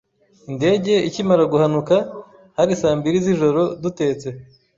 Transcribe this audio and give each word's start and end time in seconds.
Indege 0.49 0.93
ikimara 1.09 1.43
guhanuka 1.53 1.95
hari 2.57 2.71
saa 2.81 2.97
mbiri 2.99 3.17
z’ijoro 3.25 3.61
dutetse 3.81 4.27